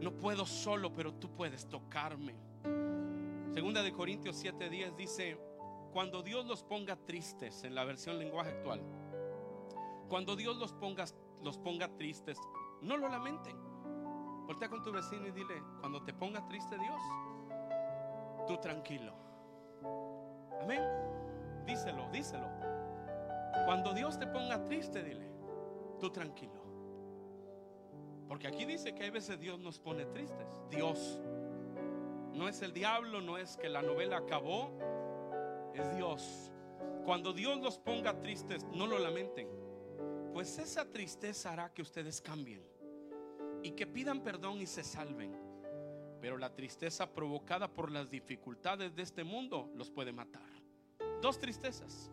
[0.00, 2.34] No puedo solo, pero tú puedes tocarme.
[3.52, 5.38] Segunda de Corintios 7:10 dice,
[5.94, 8.82] cuando Dios los ponga tristes, en la versión lenguaje actual,
[10.08, 11.04] cuando Dios los ponga
[11.40, 12.36] los ponga tristes,
[12.82, 13.56] no lo lamenten.
[14.46, 17.00] Voltea con tu vecino y dile, cuando te ponga triste Dios,
[18.48, 19.14] tú tranquilo.
[20.60, 20.82] Amén.
[21.64, 22.48] Díselo, díselo.
[23.64, 25.30] Cuando Dios te ponga triste, dile,
[26.00, 26.60] tú tranquilo.
[28.26, 30.48] Porque aquí dice que hay veces Dios nos pone tristes.
[30.70, 31.20] Dios.
[32.32, 34.72] No es el diablo, no es que la novela acabó,
[35.74, 36.50] es Dios.
[37.04, 39.64] Cuando Dios los ponga tristes, no lo lamenten
[40.34, 42.60] pues esa tristeza hará que ustedes cambien
[43.62, 45.32] y que pidan perdón y se salven.
[46.20, 50.42] Pero la tristeza provocada por las dificultades de este mundo los puede matar.
[51.22, 52.10] Dos tristezas.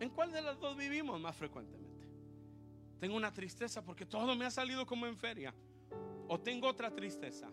[0.00, 2.08] ¿En cuál de las dos vivimos más frecuentemente?
[2.98, 5.54] Tengo una tristeza porque todo me ha salido como en feria.
[6.28, 7.50] O tengo otra tristeza,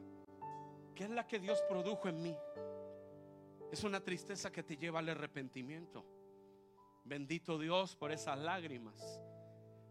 [0.95, 2.35] que es la que Dios produjo en mí.
[3.71, 6.05] Es una tristeza que te lleva al arrepentimiento.
[7.03, 9.19] Bendito Dios por esas lágrimas,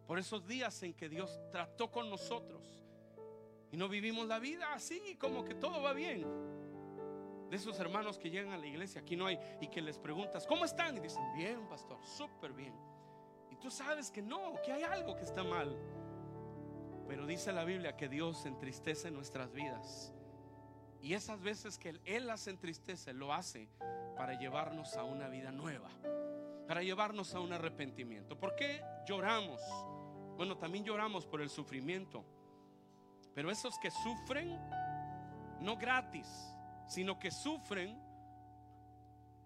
[0.07, 2.85] por esos días en que Dios trató con nosotros
[3.71, 6.25] y no vivimos la vida así como que todo va bien.
[7.51, 10.47] De esos hermanos que llegan a la iglesia, aquí no hay, y que les preguntas,
[10.47, 10.97] ¿cómo están?
[10.99, 12.75] Y dicen, bien, pastor, súper bien
[13.61, 15.77] tú sabes que no, que hay algo que está mal.
[17.07, 20.12] Pero dice la Biblia que Dios entristece nuestras vidas.
[21.01, 23.69] Y esas veces que Él las entristece, lo hace
[24.17, 25.91] para llevarnos a una vida nueva,
[26.67, 28.39] para llevarnos a un arrepentimiento.
[28.39, 29.61] ¿Por qué lloramos?
[30.37, 32.25] Bueno, también lloramos por el sufrimiento.
[33.35, 34.59] Pero esos que sufren,
[35.61, 36.27] no gratis,
[36.89, 38.01] sino que sufren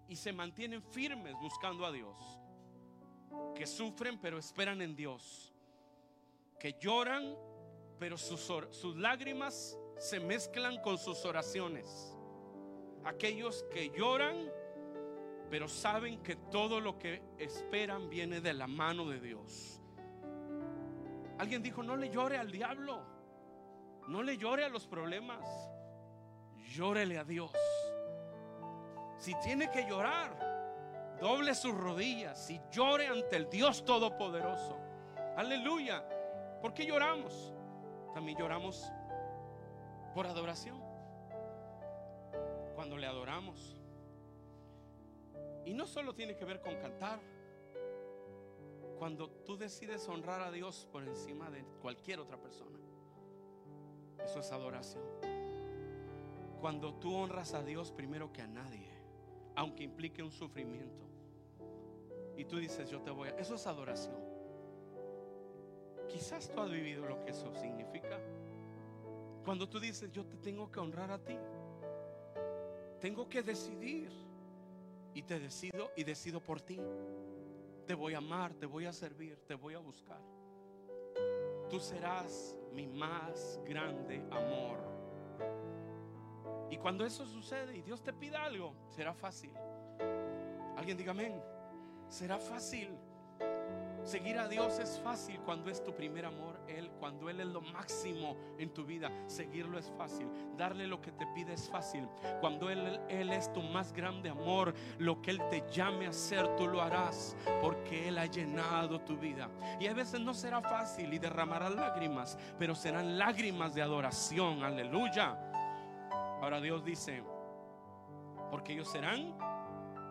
[0.07, 2.39] y se mantienen firmes buscando a Dios
[3.55, 5.53] que sufren pero esperan en Dios,
[6.59, 7.35] que lloran
[7.99, 12.17] pero sus, sus lágrimas se mezclan con sus oraciones.
[13.03, 14.51] Aquellos que lloran
[15.53, 19.79] pero saben que todo lo que esperan viene de la mano de Dios.
[21.37, 23.03] Alguien dijo, no le llore al diablo,
[24.07, 25.45] no le llore a los problemas,
[26.73, 27.51] llórele a Dios.
[29.19, 34.79] Si tiene que llorar, doble sus rodillas y llore ante el Dios Todopoderoso.
[35.37, 36.03] Aleluya.
[36.63, 37.53] ¿Por qué lloramos?
[38.15, 38.91] También lloramos
[40.13, 40.79] por adoración.
[42.75, 43.75] Cuando le adoramos.
[45.65, 47.19] Y no solo tiene que ver con cantar.
[48.97, 52.79] Cuando tú decides honrar a Dios por encima de cualquier otra persona.
[54.23, 55.03] Eso es adoración.
[56.61, 58.89] Cuando tú honras a Dios primero que a nadie,
[59.55, 61.03] aunque implique un sufrimiento.
[62.37, 63.31] Y tú dices, yo te voy a...
[63.37, 64.15] Eso es adoración.
[66.07, 68.19] Quizás tú has vivido lo que eso significa.
[69.43, 71.37] Cuando tú dices, yo te tengo que honrar a ti.
[72.99, 74.11] Tengo que decidir.
[75.13, 76.79] Y te decido y decido por ti.
[77.85, 80.19] Te voy a amar, te voy a servir, te voy a buscar.
[81.69, 84.79] Tú serás mi más grande amor.
[86.71, 89.51] Y cuando eso sucede y Dios te pida algo, será fácil.
[90.75, 91.39] Alguien diga amén.
[92.09, 92.89] Será fácil.
[94.03, 97.61] Seguir a Dios es fácil cuando es tu primer amor, Él, cuando Él es lo
[97.61, 99.11] máximo en tu vida.
[99.27, 100.27] Seguirlo es fácil.
[100.57, 102.07] Darle lo que te pide es fácil.
[102.41, 106.55] Cuando Él, Él es tu más grande amor, lo que Él te llame a hacer,
[106.55, 109.49] tú lo harás porque Él ha llenado tu vida.
[109.79, 114.63] Y a veces no será fácil y derramarás lágrimas, pero serán lágrimas de adoración.
[114.63, 115.37] Aleluya.
[116.41, 117.23] Ahora Dios dice,
[118.51, 119.37] porque ellos serán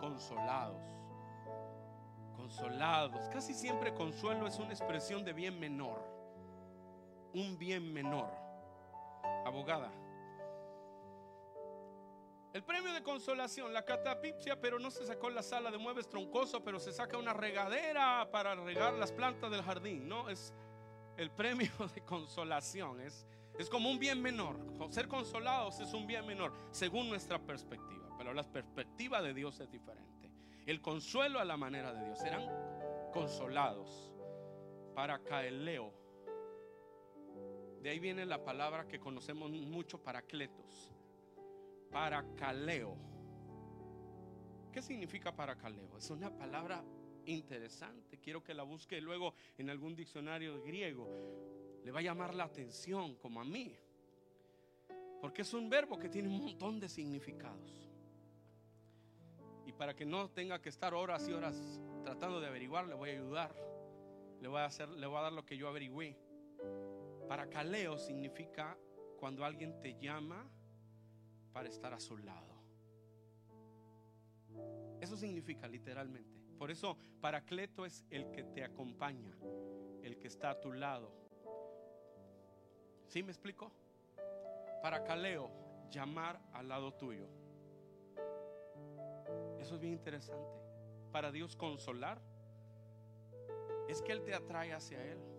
[0.01, 0.93] consolados
[2.43, 3.29] consolados.
[3.29, 6.12] Casi siempre consuelo es una expresión de bien menor.
[7.35, 8.31] Un bien menor.
[9.45, 9.91] Abogada.
[12.53, 16.63] El premio de consolación, la catapipsia, pero no se sacó la sala de muebles troncoso,
[16.63, 20.07] pero se saca una regadera para regar las plantas del jardín.
[20.07, 20.53] No, es
[21.17, 23.01] el premio de consolación.
[23.01, 23.27] Es,
[23.59, 24.59] es como un bien menor.
[24.91, 28.15] Ser consolados es un bien menor, según nuestra perspectiva.
[28.19, 30.13] Pero la perspectiva de Dios es diferente
[30.67, 32.19] el consuelo a la manera de Dios.
[32.19, 32.49] Serán
[33.13, 34.13] consolados
[34.95, 35.93] para caeleo.
[37.83, 40.93] De ahí viene la palabra que conocemos mucho, paracletos.
[41.91, 42.97] Paracaleo.
[44.73, 45.99] ¿Qué significa paracaleo?
[45.99, 46.85] Es una palabra
[47.27, 48.19] interesante.
[48.19, 51.09] Quiero que la busque luego en algún diccionario griego.
[51.85, 53.75] Le va a llamar la atención, como a mí.
[55.21, 57.91] Porque es un verbo que tiene un montón de significados.
[59.67, 63.11] Y para que no tenga que estar horas y horas tratando de averiguar, le voy
[63.11, 63.57] a ayudar.
[64.41, 66.17] Le voy a, hacer, le voy a dar lo que yo averigüé.
[67.29, 68.77] Para caleo significa
[69.19, 70.49] cuando alguien te llama
[71.53, 72.53] para estar a su lado.
[75.01, 76.41] Eso significa literalmente.
[76.59, 79.37] Por eso paracleto es el que te acompaña,
[80.03, 81.13] el que está a tu lado.
[83.07, 83.73] ¿Sí me explico?
[84.81, 85.51] Para caleo,
[85.91, 87.29] llamar al lado tuyo.
[89.59, 90.61] Eso es bien interesante.
[91.13, 92.21] Para Dios consolar
[93.89, 95.32] es que Él te atrae hacia Él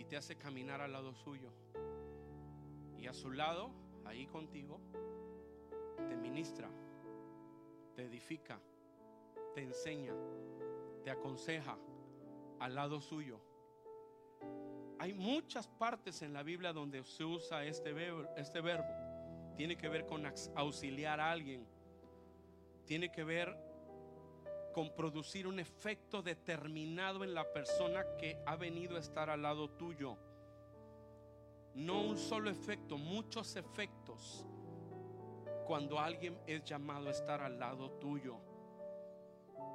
[0.00, 1.52] y te hace caminar al lado suyo.
[2.98, 3.70] Y a su lado,
[4.06, 4.80] ahí contigo,
[6.08, 6.70] te ministra,
[7.94, 8.58] te edifica,
[9.54, 10.14] te enseña,
[11.04, 11.76] te aconseja
[12.60, 13.40] al lado suyo.
[14.98, 18.88] Hay muchas partes en la Biblia donde se usa este verbo, este verbo.
[19.56, 20.24] Tiene que ver con
[20.56, 21.66] auxiliar a alguien
[22.90, 23.56] tiene que ver
[24.72, 29.70] con producir un efecto determinado en la persona que ha venido a estar al lado
[29.70, 30.16] tuyo.
[31.74, 34.44] No un solo efecto, muchos efectos
[35.66, 38.36] cuando alguien es llamado a estar al lado tuyo.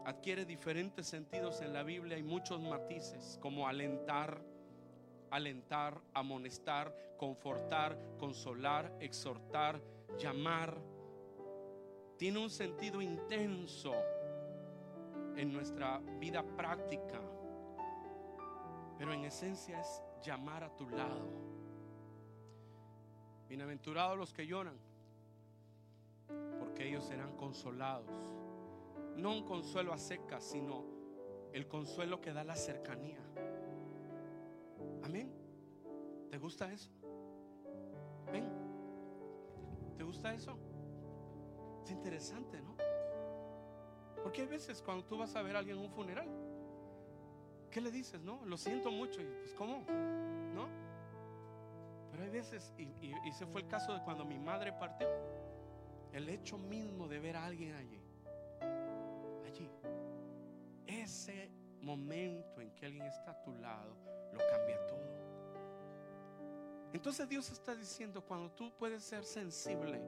[0.06, 4.42] Adquiere diferentes sentidos en la Biblia y muchos matices, como alentar,
[5.32, 9.82] alentar, amonestar, confortar, consolar, exhortar,
[10.18, 10.78] llamar.
[12.18, 13.94] Tiene un sentido intenso
[15.36, 17.20] en nuestra vida práctica,
[18.98, 21.28] pero en esencia es llamar a tu lado.
[23.48, 24.78] Bienaventurados los que lloran,
[26.60, 28.10] porque ellos serán consolados.
[29.18, 30.84] No un consuelo a secas, sino
[31.54, 33.20] el consuelo que da la cercanía.
[35.04, 35.32] Amén.
[36.30, 36.90] ¿Te gusta eso?
[38.32, 38.50] Ven.
[39.98, 40.58] ¿Te gusta eso?
[41.84, 42.76] Es interesante, ¿no?
[44.26, 46.28] Porque hay veces cuando tú vas a ver a alguien en un funeral,
[47.70, 48.20] ¿qué le dices?
[48.22, 49.22] No, lo siento mucho.
[49.22, 49.86] Y pues, ¿cómo?
[50.52, 50.68] ¿No?
[52.10, 55.08] Pero hay veces, y, ese fue el caso de cuando mi madre partió,
[56.12, 58.02] el hecho mismo de ver a alguien allí,
[59.46, 59.70] allí,
[60.88, 61.52] ese
[61.82, 63.96] momento en que alguien está a tu lado,
[64.34, 65.06] lo cambia todo.
[66.94, 70.02] Entonces Dios está diciendo, cuando tú puedes ser sensible,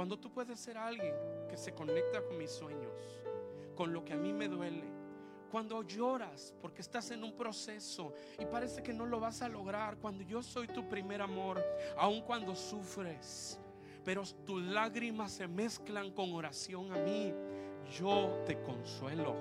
[0.00, 1.14] cuando tú puedes ser alguien
[1.46, 3.20] que se conecta con mis sueños,
[3.74, 4.90] con lo que a mí me duele,
[5.50, 9.98] cuando lloras porque estás en un proceso y parece que no lo vas a lograr,
[9.98, 11.62] cuando yo soy tu primer amor,
[11.98, 13.60] aun cuando sufres,
[14.02, 17.34] pero tus lágrimas se mezclan con oración a mí,
[17.98, 19.36] yo te consuelo,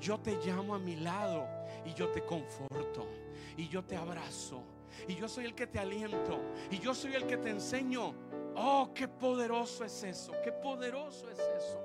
[0.00, 1.48] yo te llamo a mi lado
[1.84, 3.08] y yo te conforto
[3.56, 4.62] y yo te abrazo.
[5.08, 6.40] Y yo soy el que te aliento
[6.70, 8.14] y yo soy el que te enseño
[8.58, 11.78] Oh, qué poderoso es eso, qué poderoso es eso.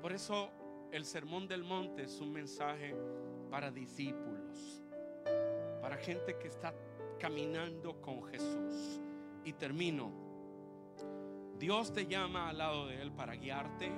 [0.00, 0.50] Por eso
[0.92, 2.94] el Sermón del Monte es un mensaje
[3.50, 4.84] para discípulos,
[5.80, 6.72] para gente que está
[7.18, 9.00] caminando con Jesús.
[9.44, 10.12] Y termino.
[11.58, 13.90] Dios te llama al lado de Él para guiarte,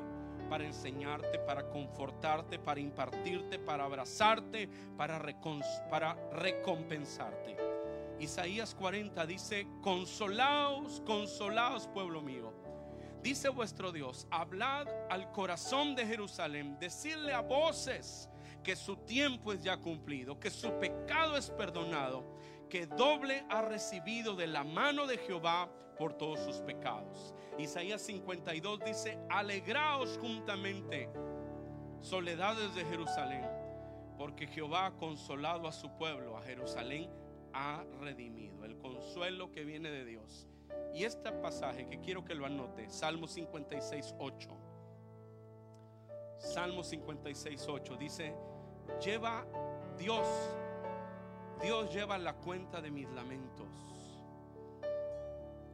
[0.49, 5.21] para enseñarte, para confortarte, para impartirte, para abrazarte, para,
[5.91, 7.78] para recompensarte.
[8.21, 12.53] Isaías 40 dice, consolaos, consolaos pueblo mío.
[13.23, 18.29] Dice vuestro Dios, hablad al corazón de Jerusalén, decirle a voces
[18.63, 22.25] que su tiempo es ya cumplido, que su pecado es perdonado,
[22.69, 27.35] que doble ha recibido de la mano de Jehová por todos sus pecados.
[27.57, 31.09] Isaías 52 dice, alegraos juntamente,
[32.01, 33.49] soledades de Jerusalén,
[34.17, 37.09] porque Jehová ha consolado a su pueblo, a Jerusalén
[37.53, 40.49] ha redimido, el consuelo que viene de Dios.
[40.95, 44.49] Y este pasaje que quiero que lo anote, Salmo 56, 8.
[46.39, 48.35] Salmo 56, 8 dice,
[49.05, 49.45] lleva
[49.99, 50.27] Dios,
[51.61, 53.67] Dios lleva la cuenta de mis lamentos.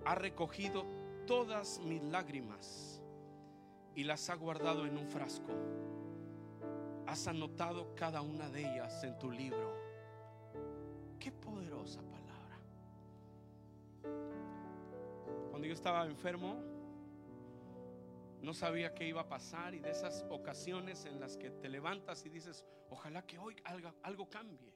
[0.05, 0.85] Ha recogido
[1.27, 3.03] todas mis lágrimas
[3.95, 5.53] y las ha guardado en un frasco.
[7.07, 9.84] Has anotado cada una de ellas en tu libro.
[11.19, 12.59] Qué poderosa palabra.
[15.51, 16.61] Cuando yo estaba enfermo,
[18.45, 22.27] no sabía qué iba a pasar y de esas ocasiones en las que te levantas
[22.27, 23.57] y dices, ojalá que hoy
[24.03, 24.75] algo, cambie.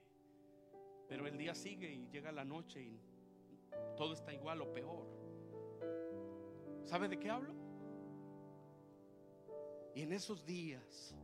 [1.06, 3.00] Pero el día sigue y llega la noche y
[3.96, 5.06] todo está igual o peor.
[6.84, 7.54] ¿Sabe de qué hablo?
[9.94, 11.14] Y en esos días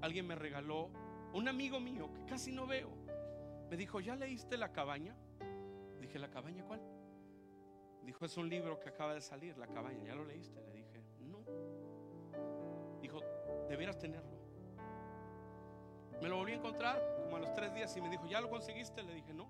[0.00, 0.88] alguien me regaló
[1.34, 2.99] un amigo mío que casi no veo
[3.70, 5.16] me dijo, ¿ya leíste La cabaña?
[6.00, 6.80] Dije, ¿La cabaña cuál?
[8.02, 10.04] Dijo, es un libro que acaba de salir, La cabaña.
[10.04, 10.60] ¿Ya lo leíste?
[10.60, 11.44] Le dije, no.
[13.00, 13.20] Dijo,
[13.68, 14.40] debieras tenerlo.
[16.20, 18.50] Me lo volví a encontrar como a los tres días y me dijo, ¿ya lo
[18.50, 19.04] conseguiste?
[19.04, 19.48] Le dije, no.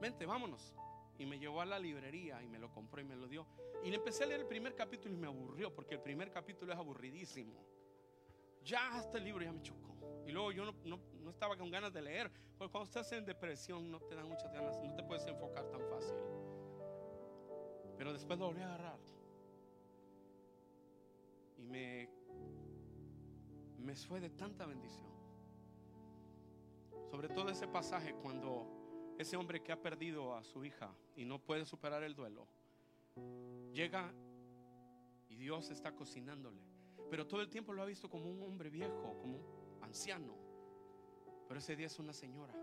[0.00, 0.74] Vente, vámonos.
[1.18, 3.46] Y me llevó a la librería y me lo compró y me lo dio.
[3.84, 6.72] Y le empecé a leer el primer capítulo y me aburrió porque el primer capítulo
[6.72, 7.62] es aburridísimo.
[8.64, 9.89] Ya hasta el libro ya me chocó.
[10.26, 12.30] Y luego yo no, estaba con ganas de leer.
[12.56, 15.80] Porque cuando estás en depresión no te dan muchas ganas, no te puedes enfocar tan
[15.88, 16.14] fácil.
[17.96, 18.98] Pero después lo volví a agarrar.
[21.56, 22.08] Y me,
[23.78, 25.10] me fue de tanta bendición.
[27.10, 31.38] Sobre todo ese pasaje cuando ese hombre que ha perdido a su hija y no
[31.38, 32.46] puede superar el duelo,
[33.72, 34.12] llega
[35.28, 36.62] y Dios está cocinándole.
[37.10, 39.59] Pero todo el tiempo lo ha visto como un hombre viejo, como un
[39.90, 40.34] anciano.
[41.48, 42.54] Pero ese día es una señora.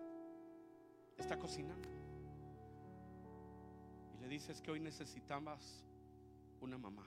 [1.17, 1.89] Está cocinando.
[4.13, 5.85] Y le dices que hoy necesitabas
[6.61, 7.05] una mamá.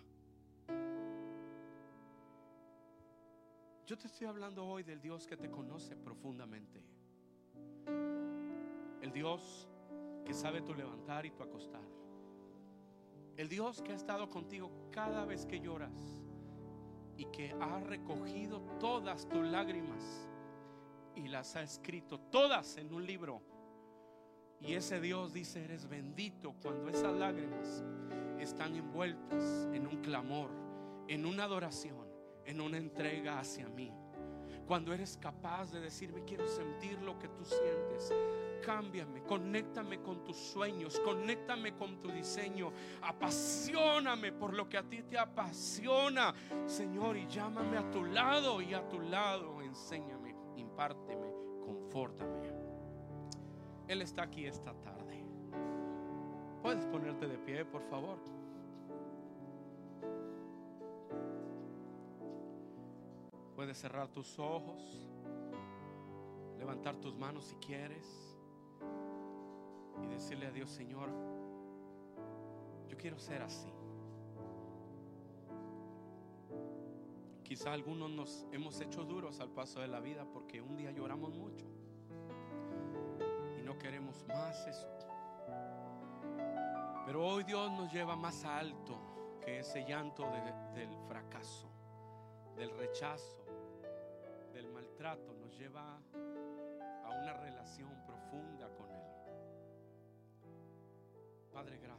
[3.86, 6.84] Yo te estoy hablando hoy del Dios que te conoce profundamente.
[9.00, 9.68] El Dios
[10.24, 11.82] que sabe tu levantar y tu acostar.
[13.36, 16.19] El Dios que ha estado contigo cada vez que lloras
[17.20, 20.26] y que ha recogido todas tus lágrimas
[21.14, 23.42] y las ha escrito todas en un libro.
[24.58, 27.84] Y ese Dios dice, eres bendito cuando esas lágrimas
[28.38, 30.50] están envueltas en un clamor,
[31.08, 32.08] en una adoración,
[32.46, 33.92] en una entrega hacia mí.
[34.66, 38.14] Cuando eres capaz de decirme, quiero sentir lo que tú sientes,
[38.60, 45.02] cámbiame, conéctame con tus sueños, conéctame con tu diseño, apasioname por lo que a ti
[45.02, 46.34] te apasiona,
[46.66, 51.32] Señor, y llámame a tu lado y a tu lado, enséñame, impárteme,
[51.64, 52.48] confórtame.
[53.88, 55.24] Él está aquí esta tarde.
[56.62, 58.18] Puedes ponerte de pie, por favor.
[63.56, 64.80] Puedes cerrar tus ojos,
[66.58, 68.29] levantar tus manos si quieres
[70.02, 71.10] y decirle a Dios, Señor,
[72.88, 73.72] yo quiero ser así.
[77.42, 81.34] Quizá algunos nos hemos hecho duros al paso de la vida porque un día lloramos
[81.34, 81.66] mucho
[83.58, 84.88] y no queremos más eso.
[87.06, 88.96] Pero hoy Dios nos lleva más alto
[89.40, 90.30] que ese llanto
[90.74, 91.68] del fracaso,
[92.54, 93.44] del rechazo,
[94.52, 95.32] del maltrato.
[95.34, 95.98] Nos lleva
[97.04, 97.90] a una relación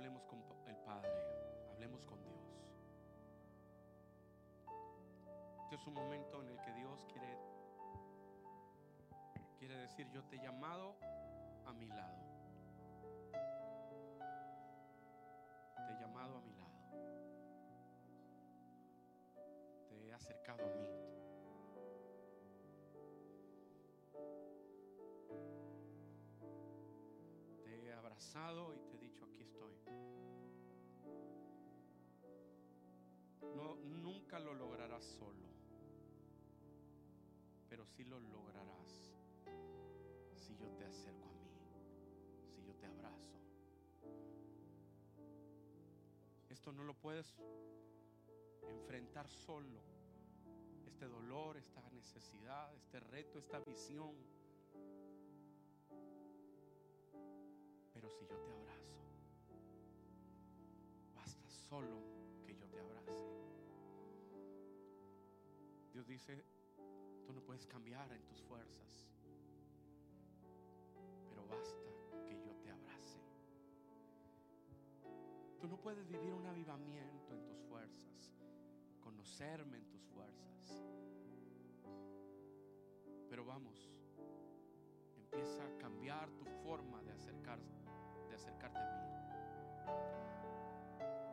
[0.00, 1.12] hablemos con el Padre,
[1.72, 2.40] hablemos con Dios.
[5.64, 7.38] Este es un momento en el que Dios quiere,
[9.58, 10.96] quiere decir, yo te he llamado
[11.66, 12.16] a mi lado.
[15.86, 16.70] Te he llamado a mi lado.
[19.86, 21.10] Te he acercado a mí.
[28.40, 28.89] y te he dicho, aquí
[33.54, 35.48] No, nunca lo lograrás solo,
[37.68, 39.14] pero sí lo lograrás
[40.34, 41.50] si yo te acerco a mí,
[42.48, 43.40] si yo te abrazo.
[46.48, 47.36] Esto no lo puedes
[48.68, 49.80] enfrentar solo.
[50.86, 54.14] Este dolor, esta necesidad, este reto, esta visión
[58.00, 58.96] Pero si yo te abrazo,
[61.14, 62.29] basta solo
[62.70, 63.24] te abrace.
[65.92, 66.44] Dios dice,
[67.26, 69.08] tú no puedes cambiar en tus fuerzas,
[71.28, 71.90] pero basta
[72.26, 73.20] que yo te abrace.
[75.60, 78.32] Tú no puedes vivir un avivamiento en tus fuerzas,
[79.00, 80.82] conocerme en tus fuerzas.
[83.28, 83.90] Pero vamos,
[85.16, 87.80] empieza a cambiar tu forma de acercarse
[88.40, 89.10] acercarte a mí.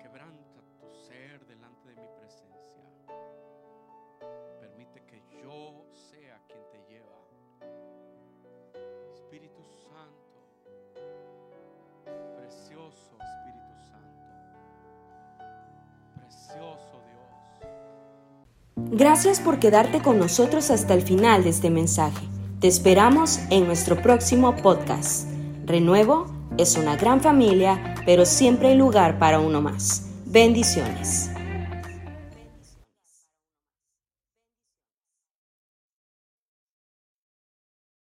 [0.02, 0.47] Quebranta
[0.88, 2.84] tu ser delante de mi presencia.
[4.60, 7.18] Permite que yo sea quien te lleva.
[9.14, 10.40] Espíritu Santo,
[12.38, 14.32] precioso Espíritu Santo,
[16.16, 17.30] precioso Dios.
[18.92, 22.26] Gracias por quedarte con nosotros hasta el final de este mensaje.
[22.60, 25.28] Te esperamos en nuestro próximo podcast.
[25.66, 26.26] Renuevo
[26.58, 30.07] es una gran familia, pero siempre hay lugar para uno más.
[30.30, 31.32] Bendiciones.